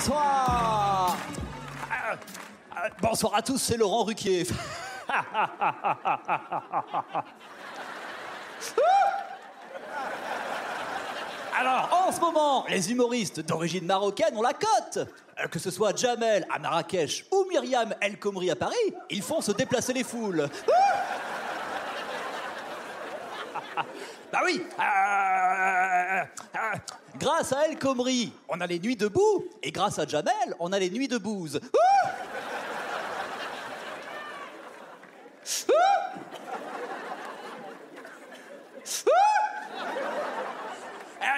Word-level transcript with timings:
Bonsoir 0.00 1.14
Bonsoir 3.02 3.34
à 3.34 3.42
tous, 3.42 3.58
c'est 3.58 3.76
Laurent 3.76 4.04
Ruquier. 4.04 4.46
Alors, 11.54 12.06
en 12.08 12.12
ce 12.12 12.18
moment, 12.18 12.64
les 12.70 12.90
humoristes 12.90 13.40
d'origine 13.40 13.84
marocaine 13.84 14.34
ont 14.38 14.42
la 14.42 14.54
cote. 14.54 15.06
Euh, 15.38 15.48
Que 15.48 15.58
ce 15.58 15.70
soit 15.70 15.94
Jamel 15.94 16.46
à 16.50 16.58
Marrakech 16.58 17.26
ou 17.30 17.44
Myriam 17.50 17.94
El 18.00 18.18
Khomri 18.18 18.50
à 18.50 18.56
Paris, 18.56 18.74
ils 19.10 19.20
font 19.22 19.42
se 19.42 19.52
déplacer 19.52 19.92
les 19.92 20.04
foules. 20.04 20.48
Bah 24.32 24.40
oui 24.44 24.62
euh, 24.78 24.82
euh, 24.82 26.22
euh, 26.54 26.78
Grâce 27.18 27.52
à 27.52 27.66
El 27.66 27.78
Khomri, 27.78 28.32
on 28.48 28.60
a 28.60 28.66
les 28.66 28.78
nuits 28.78 28.96
debout, 28.96 29.44
et 29.62 29.72
grâce 29.72 29.98
à 29.98 30.06
Jamel, 30.06 30.54
on 30.58 30.72
a 30.72 30.78
les 30.78 30.90
nuits 30.90 31.08
de 31.08 31.18
bouse. 31.18 31.60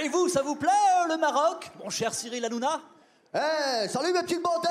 Et 0.00 0.08
vous, 0.08 0.28
ça 0.28 0.42
vous 0.42 0.54
plaît, 0.54 0.70
le 1.08 1.16
Maroc, 1.16 1.70
mon 1.82 1.90
cher 1.90 2.14
Cyril 2.14 2.44
Hanouna? 2.44 2.80
Eh, 3.34 3.88
salut 3.88 4.12
mes 4.12 4.22
petites 4.22 4.42
beautés 4.42 4.68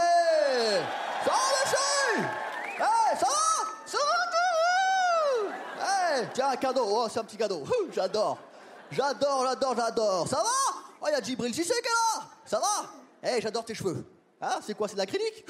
Tiens, 6.38 6.50
un 6.52 6.56
cadeau. 6.56 6.86
Oh, 6.88 7.08
c'est 7.10 7.20
un 7.20 7.24
petit 7.24 7.36
cadeau. 7.36 7.64
J'adore. 7.92 8.38
J'adore, 8.92 9.44
j'adore, 9.48 9.76
j'adore. 9.76 10.28
Ça 10.28 10.36
va 10.36 10.78
Oh, 11.02 11.06
il 11.08 11.12
y 11.12 11.16
a 11.16 11.20
Djibril 11.20 11.52
Sissé 11.52 11.74
qui 11.74 11.80
est 11.80 12.20
là. 12.20 12.28
Ça 12.46 12.60
va 12.60 12.92
Eh, 13.24 13.28
hey, 13.30 13.42
j'adore 13.42 13.66
tes 13.66 13.74
cheveux. 13.74 14.06
Hein 14.40 14.60
C'est 14.62 14.76
quoi 14.76 14.88
C'est 14.88 14.94
de 14.94 15.00
l'acrylique 15.00 15.44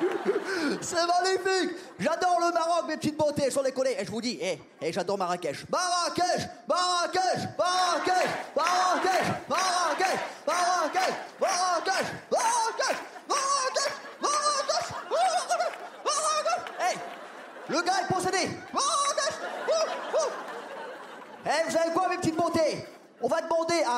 C'est 0.80 0.94
magnifique 0.94 1.76
J'adore 1.98 2.38
le 2.38 2.52
Maroc, 2.52 2.84
mes 2.86 2.96
petites 2.96 3.16
beautés, 3.16 3.50
sont 3.50 3.62
les. 3.62 3.72
Et 3.98 4.04
je 4.04 4.10
vous 4.12 4.20
dis, 4.20 4.38
eh, 4.40 4.60
eh, 4.80 4.92
j'adore 4.92 5.18
Marrakech. 5.18 5.66
Marrakech 5.68 6.48
Marrakech 6.68 7.48
Marrakech 7.58 8.30
Marrakech 8.54 9.26
Marrakech 9.48 10.18
Marrakech 10.46 11.14
Marrakech 11.40 11.71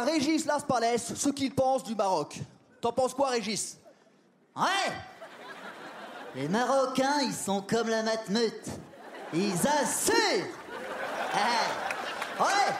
à 0.04 0.10
Régis 0.10 0.44
Las 0.44 0.62
Palais 0.62 0.98
ce 0.98 1.28
qu'il 1.30 1.54
pense 1.54 1.82
du 1.82 1.94
Maroc. 1.94 2.38
T'en 2.80 2.92
penses 2.92 3.14
quoi, 3.14 3.28
Régis? 3.30 3.78
Ouais 4.54 4.92
Les 6.34 6.48
Marocains, 6.48 7.20
ils 7.22 7.32
sont 7.32 7.62
comme 7.62 7.88
la 7.88 8.02
matmeute. 8.02 8.66
Ils 9.32 9.52
assurent 9.52 10.46
Ah, 11.32 12.42
Ouais 12.42 12.76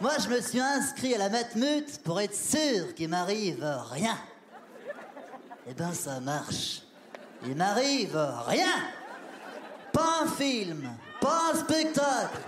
Moi, 0.00 0.12
je 0.18 0.28
me 0.28 0.40
suis 0.40 0.60
inscrit 0.60 1.14
à 1.14 1.18
la 1.18 1.28
matmeute 1.28 2.02
pour 2.02 2.20
être 2.20 2.34
sûr 2.34 2.94
qu'il 2.94 3.08
m'arrive 3.08 3.64
rien. 3.92 4.18
Eh 5.68 5.74
ben, 5.74 5.92
ça 5.92 6.20
marche. 6.20 6.82
Il 7.46 7.54
m'arrive 7.56 8.16
rien 8.46 8.72
Pas 9.92 10.22
un 10.24 10.26
film, 10.26 10.90
pas 11.20 11.52
un 11.52 11.58
spectacle, 11.58 12.38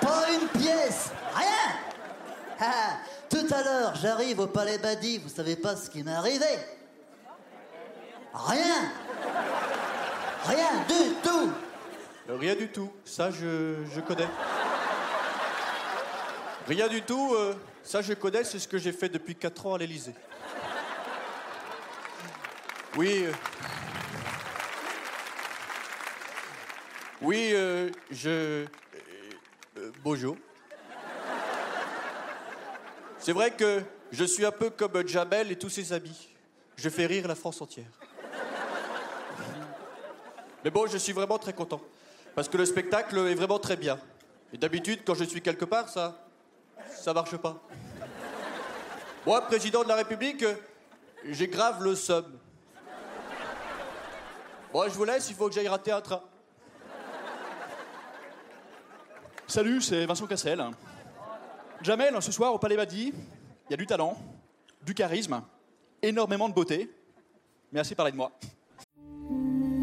pas 0.00 0.30
une 0.32 0.48
pièce, 0.48 1.10
rien 1.34 1.87
Tout 3.30 3.46
à 3.50 3.62
l'heure, 3.62 3.94
j'arrive 3.96 4.40
au 4.40 4.46
Palais 4.46 4.78
Badi, 4.78 5.18
vous 5.18 5.28
savez 5.28 5.56
pas 5.56 5.76
ce 5.76 5.90
qui 5.90 6.02
m'est 6.02 6.14
arrivé 6.14 6.46
Rien 8.34 8.92
Rien 10.44 10.84
du 10.88 11.14
tout 11.22 11.52
Rien 12.28 12.54
du 12.54 12.68
tout, 12.68 12.92
ça 13.04 13.30
je, 13.30 14.00
connais. 14.00 14.28
Rien 16.66 16.86
du 16.88 17.00
tout, 17.00 17.32
euh, 17.34 17.54
ça 17.82 18.02
je 18.02 18.12
connais, 18.12 18.44
c'est 18.44 18.58
ce 18.58 18.68
que 18.68 18.76
j'ai 18.76 18.92
fait 18.92 19.08
depuis 19.08 19.34
4 19.34 19.66
ans 19.66 19.74
à 19.74 19.78
l'Élysée. 19.78 20.14
Oui. 22.96 23.24
euh, 23.24 23.32
Oui, 27.22 27.50
euh, 27.54 27.90
je. 28.10 28.66
bonjour. 30.04 30.36
C'est 33.18 33.32
vrai 33.32 33.50
que 33.50 33.82
je 34.12 34.24
suis 34.24 34.46
un 34.46 34.50
peu 34.50 34.70
comme 34.70 35.06
Jamel 35.06 35.50
et 35.50 35.56
tous 35.56 35.70
ses 35.70 35.92
amis. 35.92 36.28
Je 36.76 36.88
fais 36.88 37.06
rire 37.06 37.26
la 37.26 37.34
France 37.34 37.60
entière. 37.60 37.90
Mais 40.64 40.70
bon, 40.70 40.86
je 40.86 40.98
suis 40.98 41.12
vraiment 41.12 41.38
très 41.38 41.52
content. 41.52 41.80
Parce 42.34 42.48
que 42.48 42.56
le 42.56 42.64
spectacle 42.64 43.18
est 43.18 43.34
vraiment 43.34 43.58
très 43.58 43.76
bien. 43.76 43.98
Et 44.52 44.58
d'habitude, 44.58 45.00
quand 45.04 45.14
je 45.14 45.24
suis 45.24 45.42
quelque 45.42 45.64
part, 45.64 45.88
ça. 45.88 46.24
ça 46.88 47.12
marche 47.12 47.36
pas. 47.36 47.60
Moi, 49.26 49.40
président 49.42 49.82
de 49.82 49.88
la 49.88 49.96
République, 49.96 50.44
j'ai 51.24 51.48
grave 51.48 51.82
le 51.82 51.94
seum. 51.94 52.38
Bon, 54.72 54.84
je 54.84 54.94
vous 54.94 55.04
laisse, 55.04 55.28
il 55.30 55.34
faut 55.34 55.48
que 55.48 55.54
j'aille 55.54 55.68
rater 55.68 55.90
un 55.90 56.00
train. 56.00 56.22
Salut, 59.46 59.80
c'est 59.80 60.06
Vincent 60.06 60.26
Cassel. 60.26 60.62
Jamel, 61.82 62.20
ce 62.20 62.32
soir 62.32 62.52
au 62.54 62.58
Palais 62.58 62.76
Badi, 62.76 63.12
il 63.14 63.70
y 63.70 63.74
a 63.74 63.76
du 63.76 63.86
talent, 63.86 64.16
du 64.84 64.94
charisme, 64.94 65.42
énormément 66.02 66.48
de 66.48 66.54
beauté, 66.54 66.90
mais 67.72 67.80
assez 67.80 67.94
parlé 67.94 68.12
de 68.12 68.16
moi. 68.16 68.32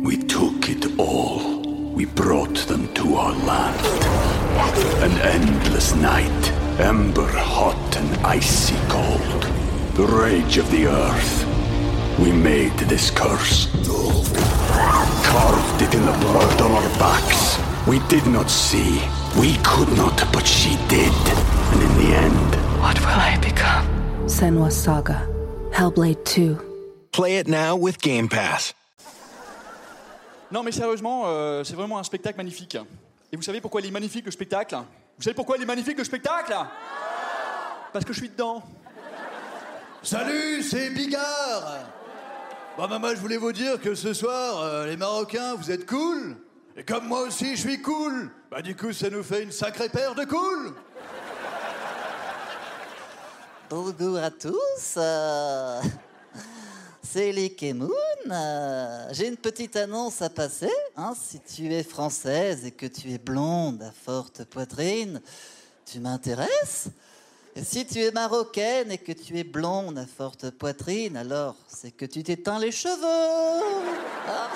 we 0.05 0.17
took 0.17 0.69
it 0.69 0.99
all. 0.99 1.61
We 1.95 2.05
brought 2.05 2.57
them 2.67 2.93
to 2.93 3.15
our 3.15 3.33
land. 3.33 3.81
An 5.01 5.11
endless 5.21 5.95
night, 5.95 6.51
ember 6.79 7.27
hot 7.27 7.97
and 7.97 8.25
icy 8.25 8.75
cold. 8.87 9.41
The 9.95 10.05
rage 10.05 10.57
of 10.57 10.69
the 10.69 10.85
earth. 10.85 11.45
We 12.19 12.31
made 12.31 12.77
this 12.87 13.09
curse. 13.09 13.67
Carved 15.23 15.81
it 15.81 15.95
in 15.95 16.05
the 16.05 16.17
blood 16.19 16.61
on 16.61 16.71
our 16.71 16.89
backs. 16.99 17.57
We 17.87 17.97
did 18.07 18.27
not 18.27 18.51
see. 18.51 19.01
We 19.37 19.57
could 19.63 19.89
not, 19.97 20.23
but 20.31 20.45
she 20.45 20.77
did. 20.87 21.11
And 21.73 21.81
in 21.81 21.91
the 21.97 22.15
end, 22.15 22.55
What 22.81 22.99
will 22.99 23.19
I 23.19 23.37
become? 23.41 23.85
Senwa 24.27 24.71
Saga. 24.71 25.27
Hellblade 25.71 26.23
2. 26.23 26.57
Play 27.11 27.37
it 27.37 27.47
now 27.47 27.75
with 27.75 27.99
Game 28.01 28.27
Pass. 28.29 28.73
Non 30.51 30.63
mais 30.63 30.71
sérieusement, 30.71 31.23
euh, 31.25 31.63
c'est 31.63 31.75
vraiment 31.75 31.97
un 31.97 32.03
spectacle 32.03 32.37
magnifique. 32.37 32.77
Et 33.31 33.35
vous 33.35 33.41
savez 33.41 33.59
pourquoi 33.59 33.81
il 33.81 33.87
est 33.87 33.91
magnifique 33.91 34.25
le 34.25 34.31
spectacle? 34.31 34.75
Vous 35.17 35.23
savez 35.23 35.33
pourquoi 35.33 35.57
il 35.57 35.63
est 35.63 35.65
magnifique 35.65 35.97
le 35.97 36.03
spectacle? 36.03 36.53
Parce 37.91 38.05
que 38.05 38.13
je 38.13 38.19
suis 38.19 38.29
dedans. 38.29 38.61
Salut, 40.03 40.61
c'est 40.61 40.91
Bigard 40.91 41.79
Bon, 42.77 42.87
bah, 42.87 42.99
moi, 42.99 43.15
je 43.15 43.21
voulais 43.21 43.37
vous 43.37 43.53
dire 43.53 43.79
que 43.81 43.95
ce 43.95 44.13
soir, 44.13 44.61
euh, 44.61 44.85
les 44.85 44.97
Marocains, 44.97 45.55
vous 45.55 45.71
êtes 45.71 45.85
cool? 45.87 46.35
Et 46.75 46.83
comme 46.83 47.07
moi 47.07 47.21
aussi, 47.21 47.55
je 47.55 47.61
suis 47.61 47.81
cool. 47.81 48.29
Bah, 48.51 48.61
du 48.61 48.75
coup, 48.75 48.91
ça 48.91 49.09
nous 49.09 49.23
fait 49.23 49.43
une 49.43 49.51
sacrée 49.51 49.89
paire 49.89 50.13
de 50.15 50.25
cool. 50.25 50.73
Bonjour 53.69 54.17
à 54.17 54.29
tous. 54.29 54.95
euh, 54.97 55.81
C'est 57.01 57.31
Lick 57.31 57.63
et 57.63 57.73
Moon. 57.73 57.89
euh, 58.29 59.07
J'ai 59.11 59.27
une 59.27 59.37
petite 59.37 59.75
annonce 59.77 60.21
à 60.21 60.29
passer. 60.29 60.69
hein, 60.97 61.13
si 61.19 61.39
tu 61.39 61.73
es 61.73 61.83
française 61.83 62.65
et 62.65 62.71
que 62.71 62.85
tu 62.85 63.11
es 63.11 63.17
blonde 63.17 63.81
à 63.81 63.91
forte 63.91 64.43
poitrine, 64.43 65.21
tu 65.85 65.99
m'intéresses. 65.99 66.87
Si 67.63 67.85
tu 67.85 67.99
es 67.99 68.11
marocaine 68.11 68.91
et 68.91 68.97
que 68.97 69.13
tu 69.13 69.39
es 69.39 69.45
blonde 69.45 69.97
à 69.97 70.05
forte 70.05 70.49
poitrine, 70.51 71.15
alors 71.15 71.55
c'est 71.67 71.91
que 71.91 72.05
tu 72.05 72.21
t'éteins 72.21 72.59
les 72.59 72.71
cheveux. 72.71 73.63
Ah. 74.27 74.49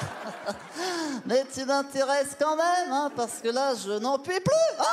Mais 1.25 1.45
tu 1.53 1.63
m'intéresses 1.63 2.35
quand 2.37 2.57
même, 2.57 2.91
hein, 2.91 3.09
parce 3.15 3.39
que 3.41 3.47
là, 3.47 3.73
je 3.73 3.91
n'en 3.99 4.19
puis 4.19 4.39
plus. 4.41 4.77
Ah 4.79 4.83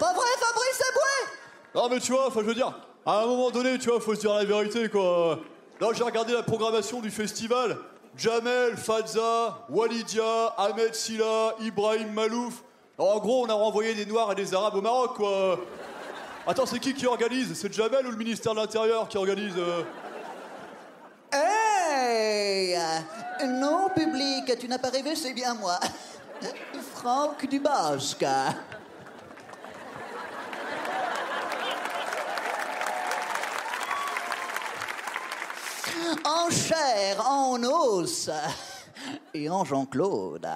Pas 0.00 0.12
vrai, 0.14 0.26
Fabrice 0.40 0.82
Eboué? 0.90 1.30
Non 1.76 1.88
mais 1.88 2.00
tu 2.00 2.10
vois, 2.10 2.26
enfin 2.26 2.40
je 2.40 2.46
veux 2.46 2.54
dire, 2.54 2.74
À 3.06 3.22
un 3.22 3.26
moment 3.26 3.50
donné, 3.50 3.78
tu 3.78 3.88
vois, 3.88 4.00
faut 4.00 4.16
se 4.16 4.20
dire 4.20 4.34
la 4.34 4.44
vérité, 4.44 4.88
quoi. 4.88 5.38
Là, 5.80 5.88
j'ai 5.94 6.02
regardé 6.02 6.32
la 6.32 6.42
programmation 6.42 7.00
du 7.00 7.10
festival. 7.10 7.78
Jamel, 8.16 8.76
Fadza, 8.76 9.64
Walidia, 9.68 10.54
Ahmed 10.58 10.92
Silla, 10.92 11.54
Ibrahim 11.60 12.12
Malouf. 12.12 12.64
Alors, 12.98 13.14
en 13.14 13.18
gros, 13.20 13.46
on 13.46 13.48
a 13.48 13.54
renvoyé 13.54 13.94
des 13.94 14.06
Noirs 14.06 14.32
et 14.32 14.34
des 14.34 14.54
Arabes 14.54 14.74
au 14.74 14.80
Maroc, 14.80 15.14
quoi. 15.14 15.60
Attends, 16.50 16.64
c'est 16.64 16.78
qui 16.78 16.94
qui 16.94 17.06
organise? 17.06 17.52
C'est 17.52 17.70
Jamel 17.70 18.06
ou 18.06 18.10
le 18.10 18.16
ministère 18.16 18.54
de 18.54 18.60
l'Intérieur 18.60 19.06
qui 19.06 19.18
organise 19.18 19.52
euh? 19.58 19.82
Hey 21.30 22.78
Non, 23.46 23.90
public, 23.94 24.58
tu 24.58 24.66
n'as 24.66 24.78
pas 24.78 24.88
rêvé, 24.88 25.14
c'est 25.14 25.34
bien 25.34 25.52
moi. 25.52 25.78
Franck 26.94 27.46
Dubosc. 27.46 28.24
En 36.24 36.48
chair, 36.48 37.28
en 37.28 37.62
os 37.62 38.30
et 39.34 39.50
en 39.50 39.66
Jean-Claude. 39.66 40.48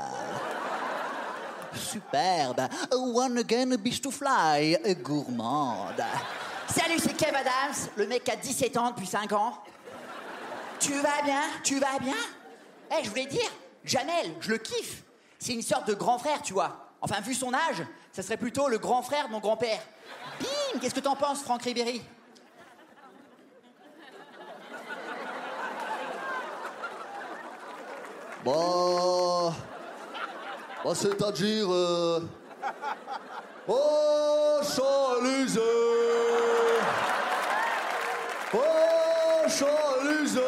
Superbe. 1.75 2.69
One 2.93 3.39
again, 3.39 3.77
beach 3.77 4.01
to 4.01 4.11
fly, 4.11 4.77
gourmande. 5.03 6.03
Salut, 6.69 6.99
c'est 6.99 7.17
Kev 7.17 7.35
Adams, 7.35 7.91
le 7.97 8.07
mec 8.07 8.25
qui 8.25 8.31
a 8.31 8.37
17 8.37 8.77
ans 8.77 8.91
depuis 8.91 9.07
5 9.07 9.33
ans. 9.33 9.59
Tu 10.79 10.93
vas 10.95 11.23
bien? 11.23 11.43
Tu 11.63 11.79
vas 11.79 11.99
bien? 12.01 12.17
Eh, 12.91 13.05
je 13.05 13.11
voulais 13.11 13.27
dire, 13.27 13.51
Jamel, 13.85 14.35
je 14.41 14.51
le 14.51 14.59
kiffe. 14.59 15.03
C'est 15.39 15.55
une 15.55 15.63
sorte 15.63 15.87
de 15.89 15.95
grand 15.95 16.19
frère, 16.19 16.41
tu 16.43 16.53
vois. 16.53 16.89
Enfin, 17.01 17.21
vu 17.21 17.35
son 17.35 17.53
âge, 17.53 17.83
ça 18.13 18.23
serait 18.23 18.37
plutôt 18.37 18.69
le 18.69 18.79
grand 18.79 19.03
frère 19.03 19.27
de 19.27 19.33
mon 19.33 19.41
grand-père. 19.41 19.81
Bim 20.41 20.81
Qu'est-ce 20.81 20.95
que 20.95 21.01
t'en 21.01 21.17
penses, 21.17 21.43
Franck 21.43 21.63
Ribéry? 21.63 22.03
Bah, 30.85 30.95
c'est-à-dire. 30.95 31.69
Oh, 33.69 34.59
Champs-Élysées 34.63 35.61
Oh, 38.53 39.49
Champs-Élysées 39.49 40.41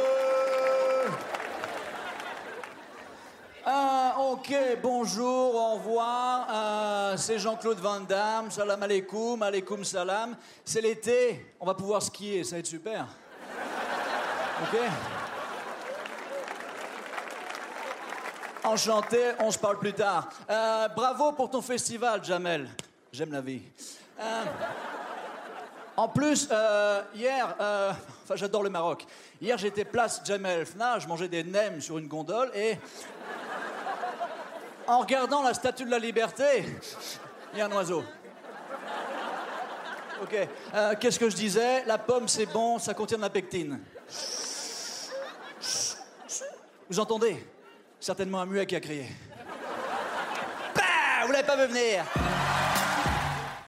Euh, 3.67 4.33
ok, 4.33 4.53
bonjour, 4.83 5.55
au 5.55 5.75
revoir. 5.77 6.47
Euh, 6.51 7.17
c'est 7.17 7.39
Jean-Claude 7.39 7.79
Van 7.79 8.01
Damme. 8.01 8.51
Salam 8.51 8.83
alaikum, 8.83 9.43
alaikum 9.43 9.83
salam. 9.85 10.37
C'est 10.65 10.81
l'été, 10.83 11.55
on 11.61 11.65
va 11.67 11.75
pouvoir 11.75 12.03
skier, 12.03 12.45
ça 12.45 12.57
va 12.57 12.59
être 12.59 12.67
super. 12.67 13.07
Ok? 14.63 14.79
Enchanté, 18.65 19.33
on 19.41 19.51
se 19.51 19.59
parle 19.59 19.79
plus 19.79 19.93
tard. 19.93 20.31
Euh, 20.49 20.89
bravo 20.89 21.33
pour 21.33 21.51
ton 21.51 21.61
festival, 21.61 22.25
Jamel. 22.25 22.67
J'aime 23.13 23.31
la 23.31 23.43
vie. 23.43 23.61
Euh, 24.19 24.43
en 25.99 26.09
plus, 26.09 26.49
euh, 26.51 27.03
hier, 27.15 27.55
enfin 27.59 28.37
j'adore 28.37 28.63
le 28.63 28.71
Maroc. 28.71 29.05
Hier 29.39 29.59
j'étais 29.59 29.85
place 29.85 30.23
Jamel 30.25 30.65
Fna, 30.65 30.99
je 30.99 31.07
mangeais 31.07 31.29
des 31.29 31.45
nems 31.45 31.83
sur 31.83 31.99
une 31.99 32.09
gondole 32.09 32.51
et 32.55 32.79
en 34.87 35.01
regardant 35.01 35.43
la 35.43 35.53
statue 35.53 35.85
de 35.85 35.91
la 35.91 35.99
liberté, 35.99 36.65
il 37.53 37.59
y 37.59 37.63
a 37.63 37.67
un 37.67 37.73
oiseau. 37.73 38.03
Ok, 40.23 40.49
qu'est-ce 41.01 41.19
que 41.19 41.29
je 41.29 41.37
disais? 41.37 41.85
La 41.85 41.99
pomme 41.99 42.29
c'est 42.29 42.47
bon, 42.47 42.79
ça 42.79 42.95
contient 42.95 43.19
de 43.19 43.23
la 43.23 43.31
pectine. 43.31 43.79
Vous 46.89 46.99
entendez? 46.99 47.47
Certainement 48.05 48.43
un 48.43 48.45
muet 48.45 48.67
qui 48.67 48.77
a 48.77 48.81
crié. 48.81 49.07
Bah 50.77 50.83
Vous 51.25 51.33
l'avez 51.33 51.47
pas 51.47 51.57
vu 51.57 51.73
venir 51.73 52.05